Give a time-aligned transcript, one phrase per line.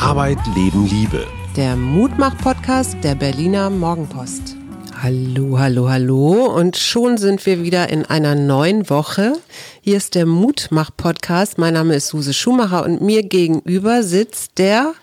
[0.00, 1.26] Arbeit, Leben, Liebe.
[1.56, 4.56] Der Mutmach-Podcast der Berliner Morgenpost.
[5.02, 6.46] Hallo, hallo, hallo.
[6.46, 9.32] Und schon sind wir wieder in einer neuen Woche.
[9.80, 11.58] Hier ist der Mutmach-Podcast.
[11.58, 14.94] Mein Name ist Suse Schumacher und mir gegenüber sitzt der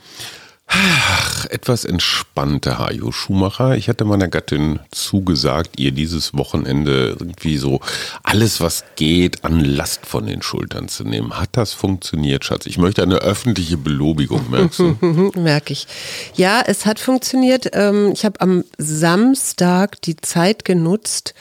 [0.77, 3.77] Ach, etwas entspannter Hajo Schumacher.
[3.77, 7.79] Ich hatte meiner Gattin zugesagt, ihr dieses Wochenende irgendwie so
[8.23, 11.39] alles, was geht, an Last von den Schultern zu nehmen.
[11.39, 12.65] Hat das funktioniert, Schatz?
[12.65, 14.97] Ich möchte eine öffentliche Belobigung, merkst du?
[15.37, 15.87] Merke ich.
[16.33, 17.69] Ja, es hat funktioniert.
[17.71, 21.35] Ähm, ich habe am Samstag die Zeit genutzt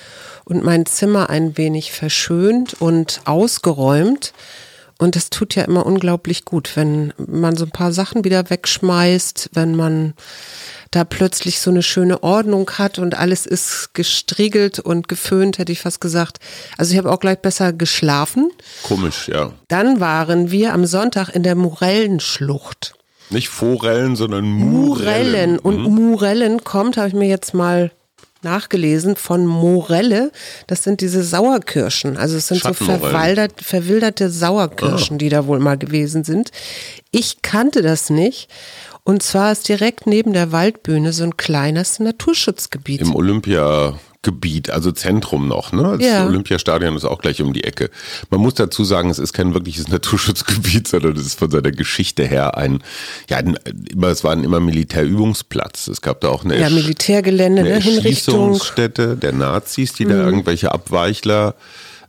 [0.45, 4.33] und mein Zimmer ein wenig verschönt und ausgeräumt.
[4.98, 9.51] Und das tut ja immer unglaublich gut, wenn man so ein paar Sachen wieder wegschmeißt,
[9.53, 10.15] wenn man
[10.93, 15.80] da plötzlich so eine schöne Ordnung hat und alles ist gestriegelt und geföhnt, hätte ich
[15.80, 16.39] fast gesagt.
[16.78, 18.50] Also ich habe auch gleich besser geschlafen.
[18.84, 19.53] Komisch, ja.
[19.69, 22.95] Dann waren wir am Sonntag in der Morellenschlucht.
[23.31, 25.56] Nicht Forellen, sondern Murellen.
[25.56, 25.59] Murellen.
[25.59, 27.91] Und Murellen kommt, habe ich mir jetzt mal
[28.45, 30.31] nachgelesen, von Morelle.
[30.67, 32.17] Das sind diese Sauerkirschen.
[32.17, 36.50] Also es sind so verwilderte Sauerkirschen, die da wohl mal gewesen sind.
[37.11, 38.48] Ich kannte das nicht.
[39.03, 43.03] Und zwar ist direkt neben der Waldbühne so ein kleines Naturschutzgebiet.
[43.03, 43.15] Im
[44.25, 45.97] Olympiagebiet, also Zentrum noch, ne?
[45.98, 46.27] Das Ja.
[46.27, 47.91] Olympiastadion ist auch gleich um die Ecke.
[48.31, 52.25] Man muss dazu sagen, es ist kein wirkliches Naturschutzgebiet, sondern es ist von seiner Geschichte
[52.25, 52.83] her ein,
[53.28, 53.58] ja, ein,
[53.91, 55.89] immer, es war ein immer Militärübungsplatz.
[55.89, 57.81] Es gab da auch eine, ja, Militärgelände, eine ne?
[57.81, 58.34] Hinrichtung.
[58.34, 58.53] Mhm.
[58.55, 61.55] Erschießungsstätte der Nazis, die da irgendwelche Abweichler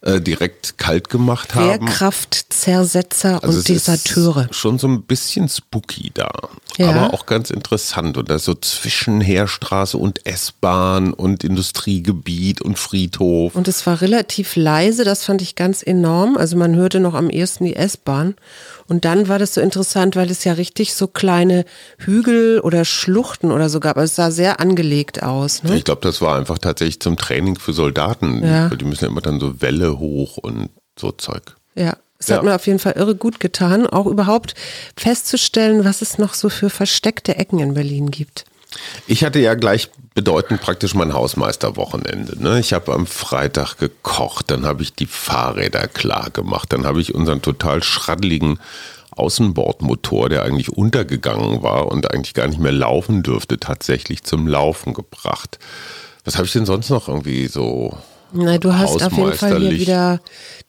[0.06, 1.68] äh, direkt kalt gemacht haben.
[1.68, 4.48] Wehrkraftzersetzer Also und es Deserteure.
[4.52, 6.30] Schon so ein bisschen spooky da.
[6.78, 6.90] Ja.
[6.90, 8.18] Aber auch ganz interessant.
[8.18, 13.56] Und da ist so zwischen Heerstraße und S-Bahn und Industriegebiet und Friedhof.
[13.56, 16.38] Und es war relativ leise, das fand ich ganz enorm.
[16.38, 18.36] Also man hörte noch am ehesten die S-Bahn.
[18.88, 21.66] Und dann war das so interessant, weil es ja richtig so kleine
[21.98, 23.98] Hügel oder Schluchten oder so gab.
[23.98, 25.64] Also es sah sehr angelegt aus.
[25.64, 25.76] Ne?
[25.76, 28.46] Ich glaube, das war einfach tatsächlich zum Training für Soldaten.
[28.46, 28.70] Ja.
[28.70, 29.60] Die müssen ja immer dann so
[29.98, 30.70] Hoch und
[31.00, 31.56] so Zeug.
[31.76, 32.38] Ja, es Ja.
[32.38, 34.56] hat mir auf jeden Fall irre gut getan, auch überhaupt
[34.98, 38.46] festzustellen, was es noch so für versteckte Ecken in Berlin gibt.
[39.08, 42.42] Ich hatte ja gleich bedeutend praktisch mein Hausmeisterwochenende.
[42.42, 42.60] Ne?
[42.60, 47.16] Ich habe am Freitag gekocht, dann habe ich die Fahrräder klar gemacht, dann habe ich
[47.16, 48.60] unseren total schraddeligen
[49.12, 54.94] Außenbordmotor, der eigentlich untergegangen war und eigentlich gar nicht mehr laufen dürfte, tatsächlich zum Laufen
[54.94, 55.58] gebracht.
[56.26, 57.98] Was habe ich denn sonst noch irgendwie so?
[58.34, 60.20] Na, du hast auf jeden Fall hier wieder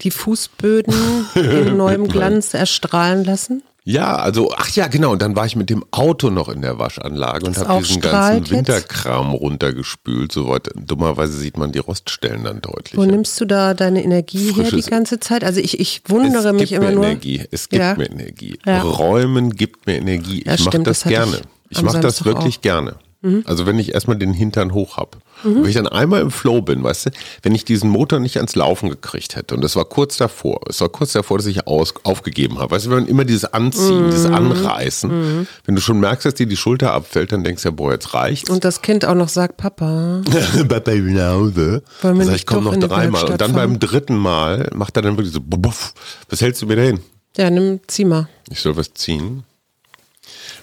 [0.02, 0.94] die Fußböden
[1.34, 3.62] in neuem Glanz erstrahlen lassen.
[3.88, 5.12] Ja, also, ach ja, genau.
[5.12, 7.82] Und dann war ich mit dem Auto noch in der Waschanlage und Das habe auch
[7.82, 8.50] diesen ganzen jetzt?
[8.50, 10.32] Winterkram runtergespült.
[10.32, 12.96] Soweit, dummerweise sieht man die Roststellen dann deutlich.
[12.96, 15.44] Wo nimmst du da deine Energie her Frisches- die ganze Zeit?
[15.44, 17.04] Also ich, ich wundere es mich gibt immer mir nur.
[17.06, 17.44] Energie.
[17.52, 17.94] Es gibt Ja.
[17.94, 18.58] mir Energie.
[18.66, 18.82] Ja.
[18.82, 20.42] Räumen gibt mir Energie.
[20.44, 21.40] Ja, ich mache stimmt, das, das gerne.
[21.68, 22.58] ich Ich mache das wirklich auch.
[22.58, 22.62] Mhm.
[22.62, 22.96] gerne.
[23.44, 25.16] Also wenn ich erstmal den Hintern hoch hab.
[25.44, 27.10] Und Wenn ich dann einmal im Flow bin, weißt du,
[27.42, 30.80] wenn ich diesen Motor nicht ans Laufen gekriegt hätte, und das war kurz davor, es
[30.80, 32.70] war kurz davor, dass ich aus, aufgegeben habe.
[32.74, 34.34] Weißt du, wenn man immer dieses Anziehen, dieses Mhm.
[34.34, 37.92] Anreißen, wenn du schon merkst, dass dir die Schulter abfällt, dann denkst du ja, boah,
[37.92, 38.48] jetzt reicht's.
[38.50, 40.22] Und das Kind auch noch sagt, Papa.
[40.68, 41.82] Papa, nach Hause.
[42.02, 43.24] Wollen wir ich, komm doch noch dreimal.
[43.24, 43.72] Und dann fahren?
[43.72, 45.92] beim dritten Mal macht er dann wirklich so, buff,
[46.28, 47.00] was hältst du mir da hin?
[47.36, 48.28] Ja, nimm, zieh mal.
[48.50, 49.44] Ich soll was ziehen.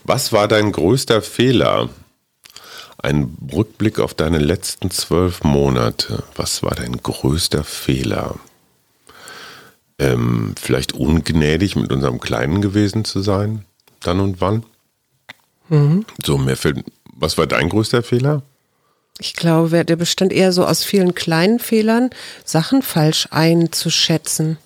[0.04, 1.90] Was war dein größter Fehler?
[3.04, 6.24] Ein Rückblick auf deine letzten zwölf Monate.
[6.36, 8.36] Was war dein größter Fehler?
[10.00, 13.66] Ähm, vielleicht ungnädig mit unserem Kleinen gewesen zu sein,
[14.00, 14.64] dann und wann?
[16.24, 16.84] So, mir fällt.
[17.16, 18.42] Was war dein größter Fehler?
[19.20, 22.10] Ich glaube, der bestand eher so aus vielen kleinen Fehlern,
[22.46, 24.58] Sachen falsch einzuschätzen.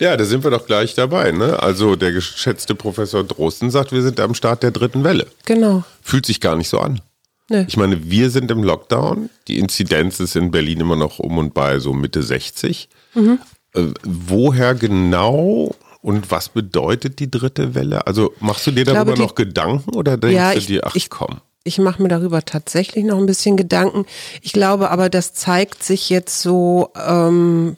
[0.00, 1.30] Ja, da sind wir doch gleich dabei.
[1.30, 1.62] Ne?
[1.62, 5.26] Also der geschätzte Professor Drosten sagt, wir sind am Start der dritten Welle.
[5.44, 5.84] Genau.
[6.02, 7.00] Fühlt sich gar nicht so an.
[7.48, 7.64] Nö.
[7.68, 9.30] Ich meine, wir sind im Lockdown.
[9.48, 12.88] Die Inzidenz ist in Berlin immer noch um und bei so Mitte 60.
[13.14, 13.38] Mhm.
[13.74, 18.06] Äh, woher genau und was bedeutet die dritte Welle?
[18.06, 20.80] Also machst du dir darüber glaube, die- noch Gedanken oder denkst Ja, du ich- dir,
[20.86, 21.40] ach ich- komm?
[21.64, 24.06] Ich mache mir darüber tatsächlich noch ein bisschen Gedanken.
[24.40, 27.76] Ich glaube aber, das zeigt sich jetzt so, ähm,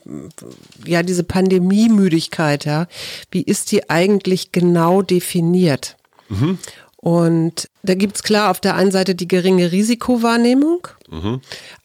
[0.84, 2.86] ja, diese Pandemiemüdigkeit, ja.
[3.30, 5.96] Wie ist die eigentlich genau definiert?
[7.00, 10.88] Und da gibt's klar auf der einen Seite die geringe Risikowahrnehmung,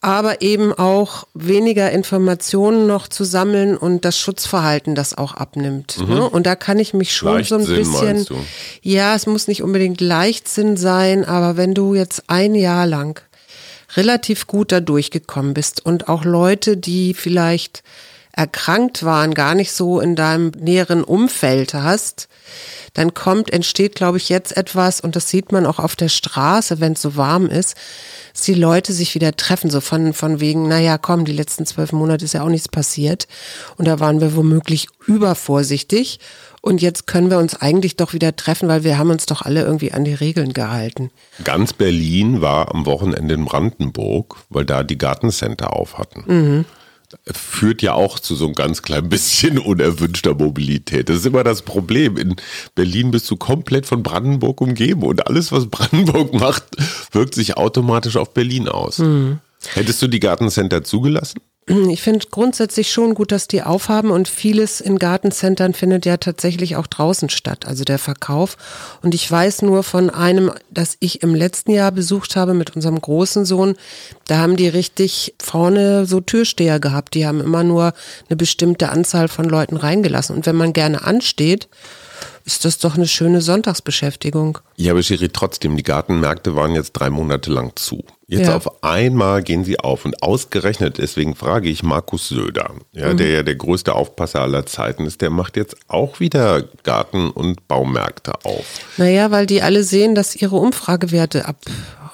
[0.02, 6.00] aber eben auch weniger Informationen noch zu sammeln und das Schutzverhalten, das auch abnimmt.
[6.08, 6.28] Ne?
[6.28, 8.38] Und da kann ich mich schon so ein Leichtsinn, bisschen,
[8.82, 13.22] ja, es muss nicht unbedingt Leichtsinn sein, aber wenn du jetzt ein Jahr lang
[13.96, 17.84] relativ gut da durchgekommen bist und auch Leute, die vielleicht
[18.34, 22.28] erkrankt waren, gar nicht so in deinem näheren Umfeld hast,
[22.94, 26.80] dann kommt, entsteht, glaube ich, jetzt etwas, und das sieht man auch auf der Straße,
[26.80, 27.76] wenn es so warm ist,
[28.34, 31.92] dass die Leute sich wieder treffen, so von, von wegen, naja, komm, die letzten zwölf
[31.92, 33.28] Monate ist ja auch nichts passiert.
[33.78, 36.20] Und da waren wir womöglich übervorsichtig.
[36.62, 39.64] Und jetzt können wir uns eigentlich doch wieder treffen, weil wir haben uns doch alle
[39.64, 41.12] irgendwie an die Regeln gehalten.
[41.44, 46.24] Ganz Berlin war am Wochenende in Brandenburg, weil da die Gartencenter auf hatten.
[46.26, 46.66] Mhm
[47.32, 51.10] führt ja auch zu so einem ganz klein bisschen unerwünschter Mobilität.
[51.10, 52.18] Das ist immer das Problem.
[52.18, 52.36] In
[52.76, 56.64] Berlin bist du komplett von Brandenburg umgeben und alles, was Brandenburg macht,
[57.12, 59.00] wirkt sich automatisch auf Berlin aus.
[59.00, 59.40] Mhm.
[59.74, 61.40] Hättest du die Gartencenter zugelassen?
[61.66, 66.76] Ich finde grundsätzlich schon gut, dass die aufhaben und vieles in Gartencentern findet ja tatsächlich
[66.76, 68.58] auch draußen statt, also der Verkauf.
[69.02, 73.00] Und ich weiß nur von einem, das ich im letzten Jahr besucht habe mit unserem
[73.00, 73.76] großen Sohn,
[74.28, 77.14] da haben die richtig vorne so Türsteher gehabt.
[77.14, 77.94] Die haben immer nur
[78.28, 80.36] eine bestimmte Anzahl von Leuten reingelassen.
[80.36, 81.70] Und wenn man gerne ansteht,
[82.46, 84.60] ist das doch eine schöne Sonntagsbeschäftigung.
[84.76, 88.04] Ja, aber Schiri, trotzdem, die Gartenmärkte waren jetzt drei Monate lang zu.
[88.28, 88.56] Jetzt ja.
[88.56, 93.18] auf einmal gehen sie auf und ausgerechnet, deswegen frage ich Markus Söder, ja, mhm.
[93.18, 97.68] der ja der größte Aufpasser aller Zeiten ist, der macht jetzt auch wieder Garten- und
[97.68, 98.66] Baumärkte auf.
[98.98, 101.58] Naja, weil die alle sehen, dass ihre Umfragewerte ab,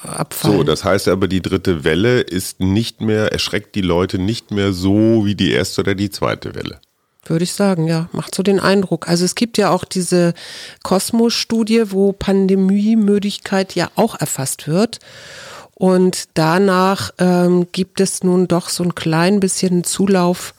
[0.03, 0.57] abfallen.
[0.57, 4.73] So, das heißt aber, die dritte Welle ist nicht mehr, erschreckt die Leute nicht mehr
[4.73, 6.81] so wie die erste oder die zweite Welle.
[7.25, 8.09] Würde ich sagen, ja.
[8.11, 9.07] Macht so den Eindruck.
[9.07, 10.33] Also es gibt ja auch diese
[10.83, 14.99] Kosmos-Studie, wo Pandemiemüdigkeit ja auch erfasst wird.
[15.75, 20.53] Und danach ähm, gibt es nun doch so ein klein bisschen Zulauf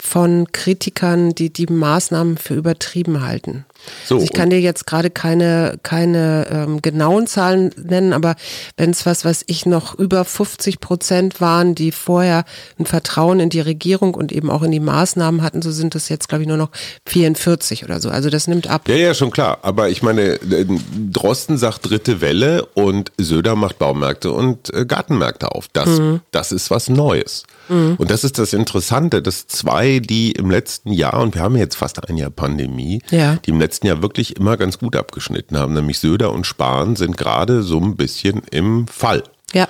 [0.00, 3.64] von Kritikern, die die Maßnahmen für übertrieben halten.
[4.04, 8.36] So, also ich kann dir jetzt gerade keine, keine ähm, genauen Zahlen nennen, aber
[8.76, 12.44] wenn es was, was ich noch über 50 Prozent waren, die vorher
[12.78, 16.08] ein Vertrauen in die Regierung und eben auch in die Maßnahmen hatten, so sind es
[16.08, 16.70] jetzt, glaube ich, nur noch
[17.06, 18.10] 44 oder so.
[18.10, 18.88] Also das nimmt ab.
[18.88, 19.58] Ja, ja, schon klar.
[19.62, 20.66] Aber ich meine, äh,
[21.10, 25.68] Drosten sagt dritte Welle und Söder macht Baumärkte und äh, Gartenmärkte auf.
[25.72, 26.20] Das, mhm.
[26.30, 27.44] das ist was Neues.
[27.68, 27.96] Mhm.
[27.98, 31.76] Und das ist das Interessante, dass zwei, die im letzten Jahr, und wir haben jetzt
[31.76, 33.36] fast ein Jahr Pandemie, ja.
[33.36, 37.16] die im letzten Jahr wirklich immer ganz gut abgeschnitten haben, nämlich Söder und Spahn sind
[37.16, 39.22] gerade so ein bisschen im Fall.
[39.52, 39.68] Ja.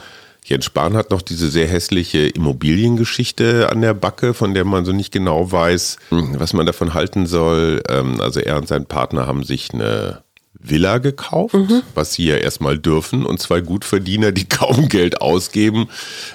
[0.48, 4.92] Jens Spahn hat noch diese sehr hässliche Immobiliengeschichte an der Backe, von der man so
[4.92, 7.82] nicht genau weiß, was man davon halten soll.
[7.88, 10.22] Ähm, also er und sein Partner haben sich eine
[10.60, 11.82] Villa gekauft, mhm.
[11.94, 15.88] was sie ja erstmal dürfen, und zwei Gutverdiener, die kaum Geld ausgeben,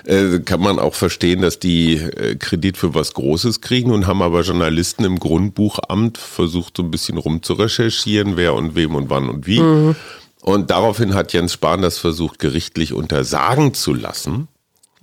[0.05, 4.21] äh, kann man auch verstehen, dass die äh, Kredit für was Großes kriegen und haben
[4.21, 9.45] aber Journalisten im Grundbuchamt versucht, so ein bisschen rumzurecherchieren, wer und wem und wann und
[9.45, 9.59] wie.
[9.59, 9.95] Mhm.
[10.41, 14.49] Und daraufhin hat Jens Spahn das versucht, gerichtlich untersagen zu lassen.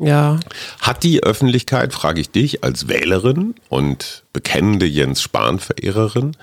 [0.01, 0.41] Ja.
[0.81, 6.37] Hat die Öffentlichkeit, frage ich dich, als Wählerin und bekennende Jens Spahn-Verehrerin,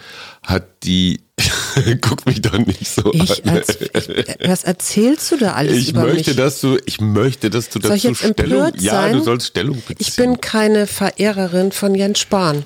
[0.44, 1.22] hat die,
[2.02, 3.58] guck mich doch nicht so ich an.
[3.58, 6.38] Als, ich, was erzählst du da alles ich über möchte, mich?
[6.38, 9.98] Dass du, ich möchte, dass du Soll dazu Stellung, ja, du sollst Stellung beziehen.
[10.00, 12.64] Ich bin keine Verehrerin von Jens Spahn.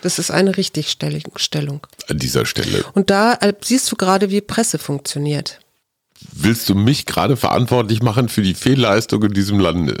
[0.00, 1.86] Das ist eine Richtigstellung.
[2.08, 2.84] An dieser Stelle.
[2.94, 5.60] Und da äh, siehst du gerade, wie Presse funktioniert.
[6.34, 9.96] Willst du mich gerade verantwortlich machen für die Fehlleistung in diesem Lande?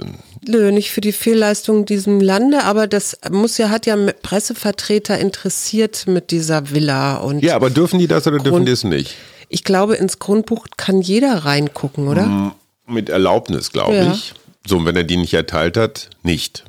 [0.46, 5.18] Nö, nicht für die Fehlleistung in diesem Lande, aber das muss ja, hat ja Pressevertreter
[5.18, 7.42] interessiert mit dieser Villa und.
[7.42, 9.14] Ja, aber dürfen die das oder Grund dürfen die es nicht?
[9.48, 12.54] Ich glaube, ins Grundbuch kann jeder reingucken, oder?
[12.86, 14.12] Mit Erlaubnis, glaube ja.
[14.12, 14.32] ich.
[14.66, 16.64] So, und wenn er die nicht erteilt hat, nicht.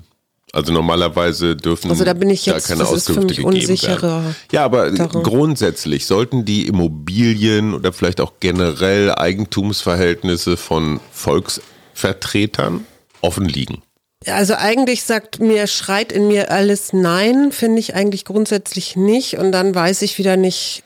[0.54, 4.36] Also normalerweise dürfen also da bin ich jetzt, da keine Auskünfte gegeben werden.
[4.52, 5.24] Ja, aber darum.
[5.24, 12.86] grundsätzlich sollten die Immobilien oder vielleicht auch generell Eigentumsverhältnisse von Volksvertretern
[13.22, 13.82] offen liegen.
[14.28, 19.40] Also eigentlich sagt mir, schreit in mir alles Nein, finde ich eigentlich grundsätzlich nicht.
[19.40, 20.84] Und dann weiß ich wieder nicht,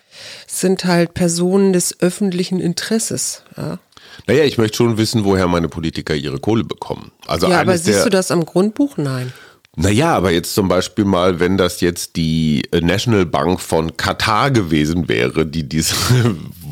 [0.47, 3.43] sind halt Personen des öffentlichen Interesses.
[3.57, 3.79] Ja.
[4.27, 7.11] Naja, ich möchte schon wissen, woher meine Politiker ihre Kohle bekommen.
[7.27, 8.95] Also ja, aber siehst du das am Grundbuch?
[8.95, 9.33] Nein.
[9.79, 15.07] Naja, aber jetzt zum Beispiel mal, wenn das jetzt die National Bank von Katar gewesen
[15.07, 15.95] wäre, die diese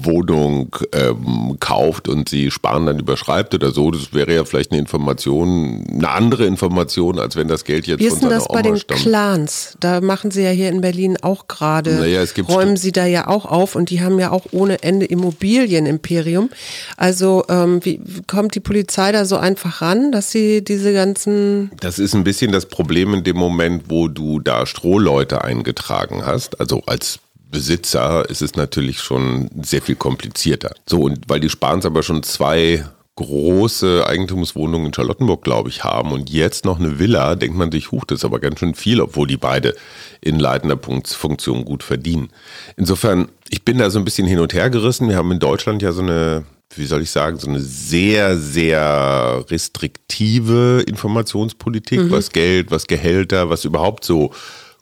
[0.05, 4.79] Wohnung ähm, kauft und sie sparen dann überschreibt oder so, das wäre ja vielleicht eine
[4.79, 8.77] Information, eine andere Information, als wenn das Geld jetzt Wie ist denn das bei den
[8.77, 9.01] stammt.
[9.01, 9.77] Clans?
[9.79, 13.45] Da machen sie ja hier in Berlin auch gerade, naja, räumen sie da ja auch
[13.45, 16.49] auf und die haben ja auch ohne Ende Immobilienimperium.
[16.97, 21.71] Also ähm, wie kommt die Polizei da so einfach ran, dass sie diese ganzen...
[21.79, 26.59] Das ist ein bisschen das Problem in dem Moment, wo du da Strohleute eingetragen hast,
[26.59, 27.19] also als
[27.51, 30.73] Besitzer ist es natürlich schon sehr viel komplizierter.
[30.85, 32.85] So, und weil die Spahns aber schon zwei
[33.15, 37.91] große Eigentumswohnung in Charlottenburg, glaube ich, haben und jetzt noch eine Villa, denkt man sich,
[37.91, 39.73] huch, das ist aber ganz schön viel, obwohl die beide
[40.19, 42.29] in leitender Funktion gut verdienen.
[42.75, 45.07] Insofern, ich bin da so ein bisschen hin und her gerissen.
[45.07, 46.43] Wir haben in Deutschland ja so eine,
[46.75, 52.11] wie soll ich sagen, so eine sehr, sehr restriktive Informationspolitik, mhm.
[52.11, 54.33] was Geld, was Gehälter, was überhaupt so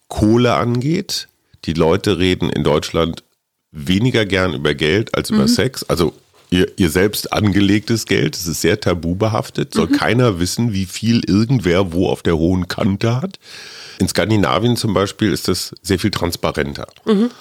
[0.07, 1.27] Kohle angeht.
[1.65, 3.23] Die Leute reden in Deutschland
[3.71, 5.47] weniger gern über Geld als über mhm.
[5.47, 5.83] Sex.
[5.83, 6.13] Also
[6.49, 8.35] ihr, ihr selbst angelegtes Geld.
[8.35, 9.73] Es ist sehr tabubehaftet.
[9.73, 9.97] Soll mhm.
[9.97, 13.39] keiner wissen, wie viel irgendwer wo auf der hohen Kante hat.
[13.99, 16.87] In Skandinavien zum Beispiel ist das sehr viel transparenter.
[17.05, 17.31] Mhm.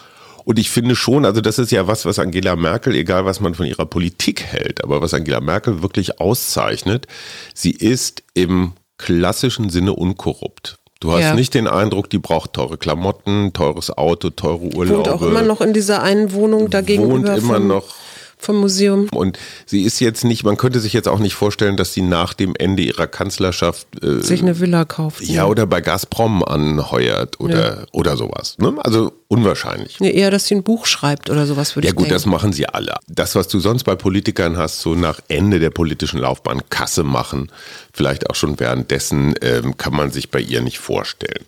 [0.45, 3.55] Und ich finde schon, also das ist ja was, was Angela Merkel, egal was man
[3.55, 7.07] von ihrer Politik hält, aber was Angela Merkel wirklich auszeichnet,
[7.55, 10.79] sie ist im klassischen Sinne unkorrupt.
[11.03, 11.35] Du hast ja.
[11.35, 14.99] nicht den Eindruck, die braucht teure Klamotten, teures Auto, teure Urlaube.
[14.99, 17.11] Wohnt auch immer noch in dieser einen Wohnung dagegen.
[17.11, 17.97] Wohnt immer noch
[18.39, 19.09] vom Museum.
[19.13, 22.35] Und sie ist jetzt nicht, man könnte sich jetzt auch nicht vorstellen, dass sie nach
[22.35, 25.23] dem Ende ihrer Kanzlerschaft äh, sich eine Villa kauft.
[25.23, 27.85] Ja, oder bei Gazprom anheuert oder, ja.
[27.91, 28.57] oder sowas.
[28.59, 28.77] Ne?
[28.79, 29.99] Also unwahrscheinlich.
[29.99, 32.15] Nee, eher, dass sie ein Buch schreibt oder sowas würde ja, ich gut, denken.
[32.15, 32.97] das machen sie alle.
[33.09, 37.51] Das, was du sonst bei Politikern hast, so nach Ende der politischen Laufbahn Kasse machen,
[37.95, 41.47] vielleicht auch schon währenddessen, ähm, kann man sich bei ihr nicht vorstellen.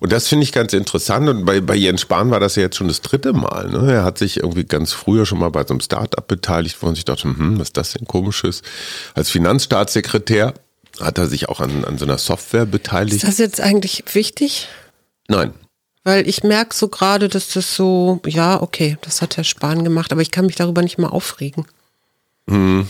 [0.00, 1.28] Und das finde ich ganz interessant.
[1.28, 3.68] Und bei, bei Jens Spahn war das ja jetzt schon das dritte Mal.
[3.68, 3.92] Ne?
[3.92, 6.94] Er hat sich irgendwie ganz früher schon mal bei so einem Start-up beteiligt, wo man
[6.94, 8.62] sich dachte, hm, was ist das denn komisches?
[9.14, 10.54] Als Finanzstaatssekretär
[11.00, 13.16] hat er sich auch an, an so einer Software beteiligt.
[13.16, 14.68] Ist das jetzt eigentlich wichtig?
[15.28, 15.52] Nein.
[16.06, 20.12] Weil ich merke so gerade, dass das so, ja, okay, das hat Herr Spahn gemacht,
[20.12, 21.66] aber ich kann mich darüber nicht mal aufregen.
[22.48, 22.86] Hm.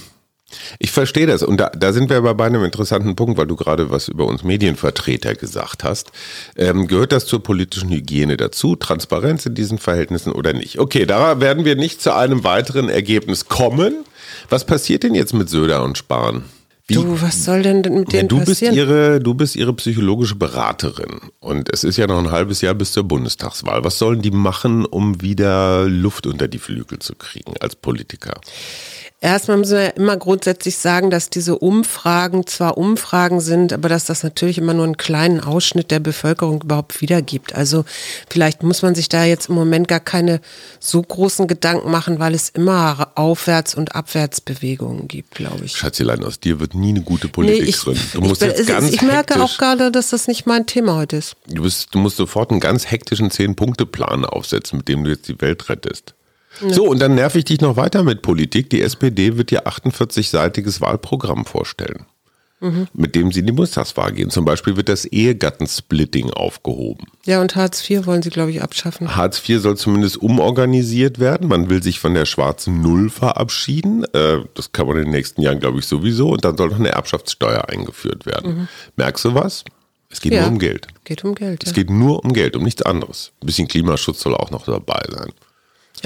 [0.78, 1.42] Ich verstehe das.
[1.42, 4.26] Und da, da sind wir aber bei einem interessanten Punkt, weil du gerade was über
[4.26, 6.12] uns Medienvertreter gesagt hast.
[6.56, 8.76] Ähm, gehört das zur politischen Hygiene dazu?
[8.76, 10.78] Transparenz in diesen Verhältnissen oder nicht?
[10.78, 14.04] Okay, da werden wir nicht zu einem weiteren Ergebnis kommen.
[14.50, 16.44] Was passiert denn jetzt mit Söder und Spahn?
[16.88, 18.74] Wie, du, was soll denn mit denen du passieren?
[18.74, 22.74] Bist ihre, du bist ihre psychologische Beraterin und es ist ja noch ein halbes Jahr
[22.74, 23.82] bis zur Bundestagswahl.
[23.82, 28.40] Was sollen die machen, um wieder Luft unter die Flügel zu kriegen als Politiker?
[29.22, 34.22] Erstmal müssen wir immer grundsätzlich sagen, dass diese Umfragen zwar Umfragen sind, aber dass das
[34.22, 37.54] natürlich immer nur einen kleinen Ausschnitt der Bevölkerung überhaupt wiedergibt.
[37.54, 37.86] Also
[38.28, 40.42] vielleicht muss man sich da jetzt im Moment gar keine
[40.80, 45.78] so großen Gedanken machen, weil es immer Aufwärts- und Abwärtsbewegungen gibt, glaube ich.
[45.78, 47.94] Schatzelein, aus dir wird nie eine gute Politikerin.
[47.94, 50.66] Nee, ich, du musst ich, jetzt ganz ich merke auch gerade, dass das nicht mein
[50.66, 51.36] Thema heute ist.
[51.48, 55.40] Du, bist, du musst sofort einen ganz hektischen Zehn-Punkte-Plan aufsetzen, mit dem du jetzt die
[55.40, 56.15] Welt rettest.
[56.60, 58.70] So, und dann nerv ich dich noch weiter mit Politik.
[58.70, 62.06] Die SPD wird dir 48-seitiges Wahlprogramm vorstellen,
[62.60, 62.88] mhm.
[62.94, 64.30] mit dem sie in die Bundestagswahl gehen.
[64.30, 67.06] Zum Beispiel wird das Ehegattensplitting aufgehoben.
[67.24, 69.16] Ja, und Hartz IV wollen sie, glaube ich, abschaffen.
[69.16, 71.48] Hartz IV soll zumindest umorganisiert werden.
[71.48, 74.04] Man will sich von der schwarzen Null verabschieden.
[74.14, 76.30] Äh, das kann man in den nächsten Jahren, glaube ich, sowieso.
[76.30, 78.58] Und dann soll noch eine Erbschaftssteuer eingeführt werden.
[78.58, 78.68] Mhm.
[78.96, 79.64] Merkst du was?
[80.08, 80.86] Es geht ja, nur um Geld.
[81.04, 81.64] Geht um Geld.
[81.64, 81.74] Es ja.
[81.74, 83.32] geht nur um Geld, um nichts anderes.
[83.42, 85.32] Ein bisschen Klimaschutz soll auch noch dabei sein.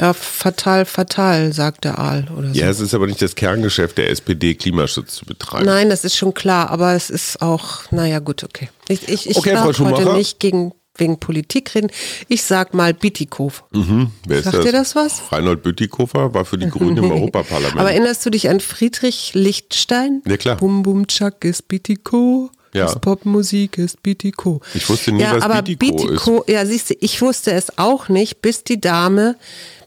[0.00, 2.26] Ja, fatal, fatal, sagt der Aal.
[2.34, 2.58] Oder so.
[2.58, 5.66] Ja, es ist aber nicht das Kerngeschäft der SPD, Klimaschutz zu betreiben.
[5.66, 8.70] Nein, das ist schon klar, aber es ist auch, naja, gut, okay.
[8.88, 11.90] Ich, ich, ich okay, darf heute nicht gegen, wegen Politik reden.
[12.28, 13.62] Ich sag mal Bütikow.
[13.72, 14.10] Mhm.
[14.26, 14.64] Wer Sagt ist das?
[14.64, 15.32] dir das was?
[15.32, 17.78] Reinhold Bütikofer war für die Grünen im Europaparlament.
[17.78, 20.22] Aber erinnerst du dich an Friedrich Lichtstein?
[20.26, 20.56] Ja, klar.
[20.56, 22.50] Bum Bum Chuck ist Bütikow.
[22.72, 22.84] Ja.
[22.84, 24.60] Das Popmusik ist Bitiko.
[24.74, 26.52] Ich wusste nie, ja, was aber Bitiko, Bitiko ist.
[26.52, 29.36] Ja, siehst du, ich wusste es auch nicht, bis die Dame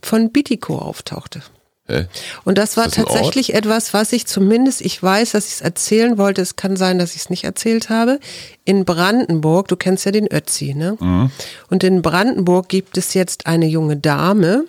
[0.01, 1.41] von Bitiko auftauchte.
[1.87, 2.07] Hä?
[2.45, 6.17] Und das war das tatsächlich etwas, was ich zumindest, ich weiß, dass ich es erzählen
[6.17, 8.19] wollte, es kann sein, dass ich es nicht erzählt habe.
[8.63, 10.95] In Brandenburg, du kennst ja den Ötzi, ne?
[10.99, 11.29] Mhm.
[11.69, 14.65] Und in Brandenburg gibt es jetzt eine junge Dame,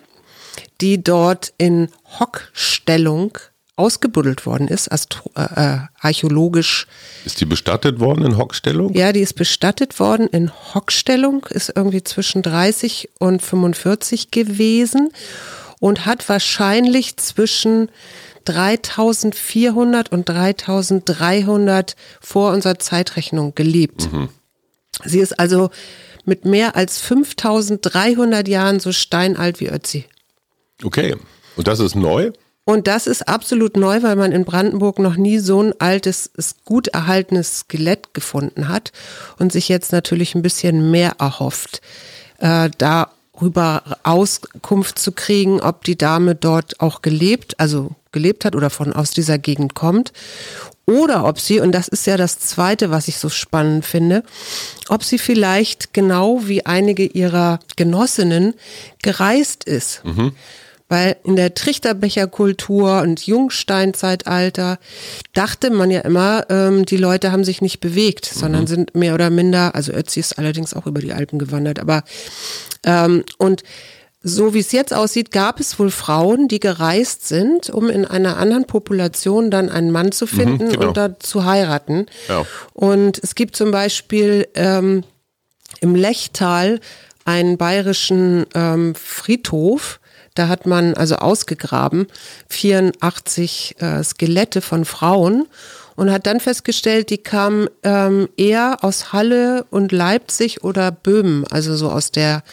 [0.81, 3.37] die dort in Hockstellung
[3.75, 6.87] ausgebuddelt worden ist, astro äh, äh, archäologisch.
[7.25, 8.93] Ist die bestattet worden in Hockstellung?
[8.93, 15.11] Ja, die ist bestattet worden in Hockstellung, ist irgendwie zwischen 30 und 45 gewesen
[15.79, 17.89] und hat wahrscheinlich zwischen
[18.45, 24.11] 3400 und 3300 vor unserer Zeitrechnung gelebt.
[24.11, 24.29] Mhm.
[25.03, 25.69] Sie ist also
[26.23, 30.05] mit mehr als 5300 Jahren so steinalt wie Ötzi.
[30.83, 31.15] Okay.
[31.57, 32.31] Und das ist neu?
[32.65, 36.31] Und das ist absolut neu, weil man in Brandenburg noch nie so ein altes,
[36.65, 38.91] gut erhaltenes Skelett gefunden hat
[39.37, 41.81] und sich jetzt natürlich ein bisschen mehr erhofft,
[42.39, 48.71] äh, darüber Auskunft zu kriegen, ob die Dame dort auch gelebt, also gelebt hat oder
[48.71, 50.11] von aus dieser Gegend kommt.
[50.87, 54.23] Oder ob sie, und das ist ja das Zweite, was ich so spannend finde,
[54.87, 58.55] ob sie vielleicht genau wie einige ihrer Genossinnen
[59.03, 60.03] gereist ist.
[60.03, 60.33] Mhm
[60.87, 64.77] Weil in der Trichterbecherkultur und Jungsteinzeitalter
[65.33, 68.67] dachte man ja immer, ähm, die Leute haben sich nicht bewegt, sondern mhm.
[68.67, 72.03] sind mehr oder minder, also Ötzi ist allerdings auch über die Alpen gewandert, aber
[72.83, 73.63] ähm, und
[74.27, 78.37] so wie es jetzt aussieht, gab es wohl Frauen, die gereist sind, um in einer
[78.37, 80.87] anderen Population dann einen Mann zu mhm, finden mhm, genau.
[80.87, 82.07] und da zu heiraten.
[82.27, 82.43] Ja.
[82.73, 85.03] Und es gibt zum Beispiel ähm,
[85.79, 86.79] im Lechtal
[87.23, 89.99] einen bayerischen ähm, Friedhof,
[90.35, 92.07] da hat man also ausgegraben
[92.49, 95.47] 84 äh, Skelette von Frauen
[95.95, 101.75] und hat dann festgestellt, die kamen ähm, eher aus Halle und Leipzig oder Böhmen, also
[101.75, 102.43] so aus der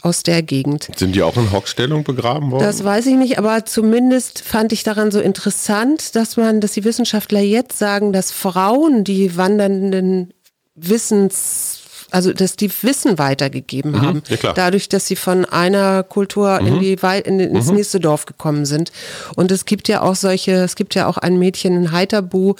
[0.00, 0.88] aus der Gegend.
[0.96, 2.62] Sind die auch in Hockstellung begraben worden?
[2.62, 6.84] Das weiß ich nicht, aber zumindest fand ich daran so interessant, dass man, dass die
[6.84, 10.32] Wissenschaftler jetzt sagen, dass Frauen die wandernden
[10.76, 11.77] Wissens
[12.10, 14.22] also dass die Wissen weitergegeben mhm, haben.
[14.28, 16.66] Ja, dadurch, dass sie von einer Kultur mhm.
[16.66, 17.76] in die, in, ins mhm.
[17.76, 18.92] nächste Dorf gekommen sind.
[19.36, 22.54] Und es gibt ja auch solche, es gibt ja auch ein Mädchen in Heiterbu,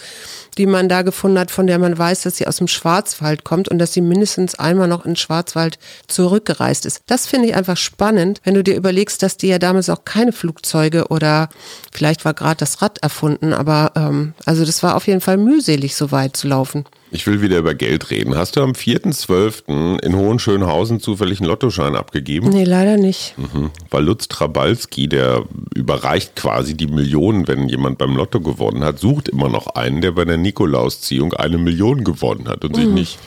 [0.58, 3.68] die man da gefunden hat, von der man weiß, dass sie aus dem Schwarzwald kommt
[3.68, 5.78] und dass sie mindestens einmal noch in Schwarzwald
[6.08, 7.02] zurückgereist ist.
[7.06, 10.32] Das finde ich einfach spannend, wenn du dir überlegst, dass die ja damals auch keine
[10.32, 11.48] Flugzeuge oder
[11.92, 15.94] vielleicht war gerade das Rad erfunden, aber ähm, also das war auf jeden Fall mühselig,
[15.94, 16.84] so weit zu laufen.
[17.10, 18.36] Ich will wieder über Geld reden.
[18.36, 20.00] Hast du am 4.12.
[20.00, 22.50] in Hohenschönhausen zufällig einen Lottoschein abgegeben?
[22.50, 23.34] Nee, leider nicht.
[23.38, 23.70] Mhm.
[23.90, 29.28] Weil Lutz Trabalski, der überreicht quasi die Millionen, wenn jemand beim Lotto gewonnen hat, sucht
[29.28, 32.80] immer noch einen, der bei der Nikolausziehung eine Million gewonnen hat und mhm.
[32.80, 33.18] sich nicht.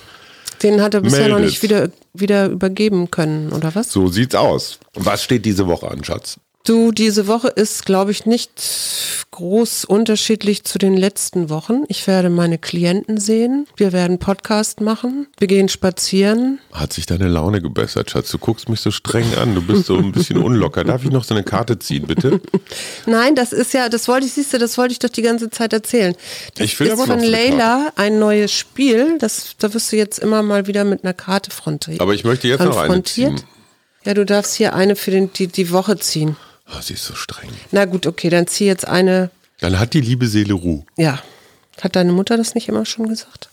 [0.61, 1.37] Den hat er bisher meldet.
[1.37, 3.91] noch nicht wieder, wieder übergeben können, oder was?
[3.91, 4.79] So sieht's aus.
[4.93, 6.37] Was steht diese Woche an, Schatz?
[6.63, 8.51] Du, diese Woche ist, glaube ich, nicht
[9.31, 11.85] groß unterschiedlich zu den letzten Wochen.
[11.87, 13.65] Ich werde meine Klienten sehen.
[13.77, 15.25] Wir werden Podcast machen.
[15.39, 16.59] Wir gehen spazieren.
[16.71, 18.29] Hat sich deine Laune gebessert, Schatz?
[18.29, 19.55] Du guckst mich so streng an.
[19.55, 20.83] Du bist so ein bisschen unlocker.
[20.83, 22.39] Darf ich noch so eine Karte ziehen, bitte?
[23.07, 25.49] Nein, das ist ja, das wollte ich, siehst du, das wollte ich doch die ganze
[25.49, 26.13] Zeit erzählen.
[26.55, 29.17] Das ich will ist aber von Leila ein neues Spiel.
[29.17, 32.01] Das, da wirst du jetzt immer mal wieder mit einer Karte frontiert.
[32.01, 33.41] Aber ich möchte jetzt noch eine ziehen.
[34.05, 36.35] Ja, du darfst hier eine für den, die, die Woche ziehen.
[36.73, 37.49] Oh, sie ist so streng.
[37.71, 39.29] Na gut, okay, dann zieh jetzt eine.
[39.59, 40.83] Dann hat die liebe Seele Ruhe.
[40.97, 41.21] Ja.
[41.81, 43.49] Hat deine Mutter das nicht immer schon gesagt?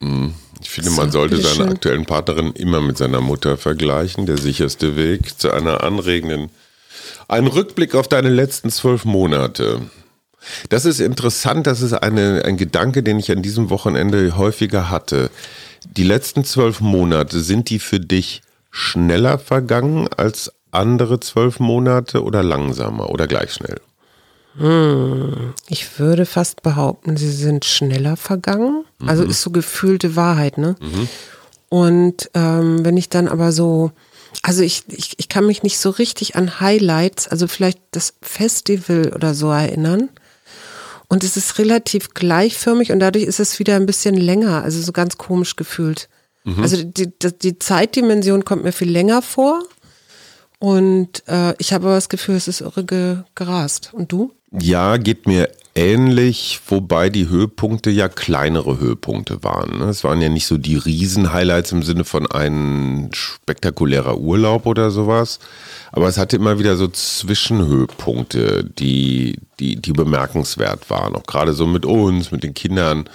[0.00, 1.68] Hm, ich finde, so, man sollte seine schön.
[1.70, 4.26] aktuellen Partnerin immer mit seiner Mutter vergleichen.
[4.26, 6.50] Der sicherste Weg zu einer anregenden.
[7.28, 9.80] Ein Rückblick auf deine letzten zwölf Monate.
[10.68, 15.30] Das ist interessant, das ist eine, ein Gedanke, den ich an diesem Wochenende häufiger hatte.
[15.84, 22.42] Die letzten zwölf Monate, sind die für dich schneller vergangen als andere zwölf Monate oder
[22.42, 23.80] langsamer oder gleich schnell?
[24.58, 28.84] Hm, ich würde fast behaupten, sie sind schneller vergangen.
[29.00, 29.08] Also mhm.
[29.08, 30.76] Also ist so gefühlte Wahrheit, ne?
[30.80, 31.08] Mhm.
[31.68, 33.90] Und ähm, wenn ich dann aber so,
[34.42, 39.12] also ich, ich, ich kann mich nicht so richtig an Highlights, also vielleicht das Festival
[39.14, 40.08] oder so erinnern.
[41.08, 44.92] Und es ist relativ gleichförmig und dadurch ist es wieder ein bisschen länger, also so
[44.92, 46.08] ganz komisch gefühlt.
[46.44, 46.62] Mhm.
[46.62, 49.62] Also die, die, die Zeitdimension kommt mir viel länger vor.
[50.58, 53.90] Und äh, ich habe aber das Gefühl, es ist irre ge gerast.
[53.92, 54.32] Und du?
[54.52, 59.78] Ja, geht mir ähnlich, wobei die Höhepunkte ja kleinere Höhepunkte waren.
[59.78, 59.84] Ne?
[59.86, 65.38] Es waren ja nicht so die Riesen-Highlights im Sinne von ein spektakulärer Urlaub oder sowas.
[65.92, 71.14] Aber es hatte immer wieder so Zwischenhöhepunkte, die, die, die bemerkenswert waren.
[71.14, 73.08] Auch gerade so mit uns, mit den Kindern.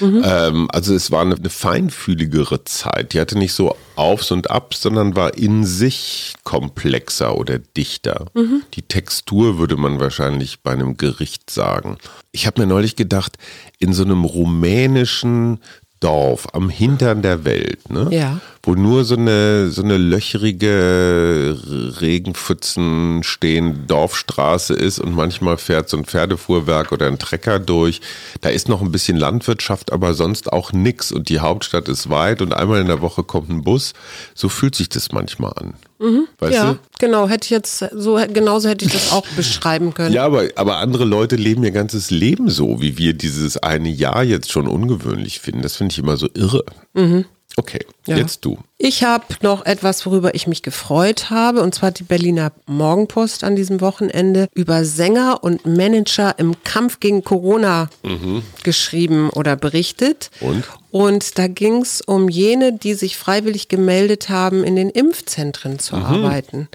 [0.00, 0.22] Mhm.
[0.24, 3.12] Ähm, also es war eine, eine, feinfühligere Zeit.
[3.12, 8.26] Die hatte nicht so Aufs und Abs, sondern war in sich komplexer oder dichter.
[8.34, 8.62] Mhm.
[8.74, 11.98] Die Textur würde man wahrscheinlich bei einem Gericht sagen.
[12.32, 13.36] Ich habe mir neulich gedacht,
[13.78, 15.60] in so einem rumänischen
[16.00, 18.08] Dorf am Hintern der Welt, ne?
[18.10, 18.40] Ja.
[18.66, 21.58] Wo nur so eine, so eine löcherige
[22.00, 28.00] Regenpfützen stehen Dorfstraße ist und manchmal fährt so ein Pferdefuhrwerk oder ein Trecker durch.
[28.40, 32.40] Da ist noch ein bisschen Landwirtschaft, aber sonst auch nix und die Hauptstadt ist weit
[32.40, 33.92] und einmal in der Woche kommt ein Bus.
[34.34, 35.74] So fühlt sich das manchmal an.
[35.98, 36.26] Mhm.
[36.38, 36.78] Weißt ja, du?
[36.98, 37.28] genau.
[37.28, 40.14] Hätte ich jetzt so genauso hätte ich das auch beschreiben können.
[40.14, 44.22] Ja, aber, aber andere Leute leben ihr ganzes Leben so, wie wir dieses eine Jahr
[44.22, 45.62] jetzt schon ungewöhnlich finden.
[45.62, 46.64] Das finde ich immer so irre.
[46.94, 47.26] Mhm.
[47.56, 48.16] Okay, ja.
[48.16, 48.58] jetzt du.
[48.78, 53.54] Ich habe noch etwas, worüber ich mich gefreut habe, und zwar die Berliner Morgenpost an
[53.54, 58.42] diesem Wochenende über Sänger und Manager im Kampf gegen Corona mhm.
[58.64, 60.30] geschrieben oder berichtet.
[60.40, 60.64] Und?
[60.90, 65.96] Und da ging es um jene, die sich freiwillig gemeldet haben, in den Impfzentren zu
[65.96, 66.04] mhm.
[66.04, 66.68] arbeiten.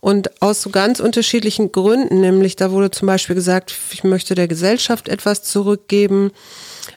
[0.00, 4.48] Und aus so ganz unterschiedlichen Gründen, nämlich da wurde zum Beispiel gesagt, ich möchte der
[4.48, 6.30] Gesellschaft etwas zurückgeben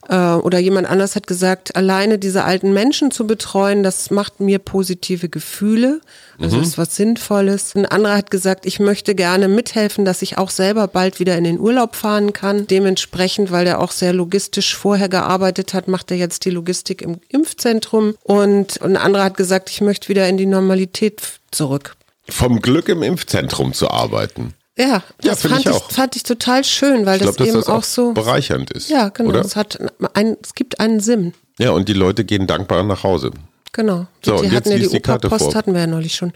[0.10, 4.60] Äh, oder jemand anders hat gesagt, alleine diese alten Menschen zu betreuen, das macht mir
[4.60, 6.02] positive Gefühle.
[6.40, 6.64] Also mhm.
[6.64, 7.76] ist was Sinnvolles.
[7.76, 11.44] Ein anderer hat gesagt, ich möchte gerne mithelfen, dass ich auch selber bald wieder in
[11.44, 12.68] den Urlaub fahren kann.
[12.68, 17.20] Dementsprechend, weil er auch sehr logistisch vorher gearbeitet hat, macht er jetzt die Logistik im
[17.30, 18.16] Impfzentrum.
[18.24, 21.96] Und ein anderer hat gesagt, ich möchte wieder in die Normalität zurück.
[22.30, 24.54] Vom Glück im Impfzentrum zu arbeiten.
[24.78, 27.58] Ja, das ja, fand, ich, ich fand ich total schön, weil ich glaub, das eben
[27.58, 28.90] das auch, auch, so bereichernd ist.
[28.90, 29.30] Ja, genau.
[29.30, 29.42] Oder?
[29.42, 29.78] Es hat
[30.14, 31.34] ein, es gibt einen Sinn.
[31.60, 33.32] Ja, und die Leute gehen dankbar nach Hause.
[33.72, 34.08] Genau.
[34.24, 36.34] So, die, die hatten ja die, die Opa-Post hatten wir ja neulich schon.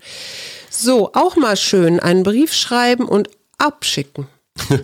[0.70, 4.28] So, auch mal schön einen Brief schreiben und abschicken.
[4.70, 4.82] okay.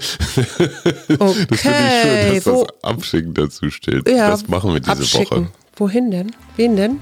[1.17, 4.07] Das finde ich schön, dass Wo, das Abschicken dazu steht.
[4.07, 5.45] Ja, das machen wir diese abschicken.
[5.45, 5.51] Woche.
[5.75, 6.35] Wohin denn?
[6.55, 7.01] Wen denn?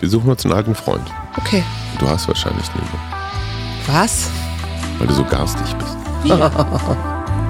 [0.00, 1.08] Wir suchen uns einen alten Freund.
[1.36, 1.62] Okay.
[1.98, 2.98] Du hast wahrscheinlich niemanden.
[3.86, 4.28] Was?
[4.98, 5.96] Weil du so garstig bist.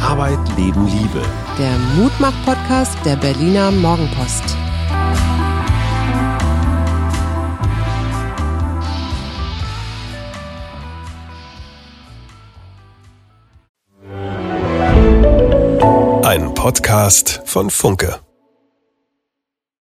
[0.00, 1.22] Arbeit, Leben, Liebe.
[1.58, 4.56] Der Mutmach-Podcast der Berliner Morgenpost.
[16.24, 18.18] Ein Podcast von Funke.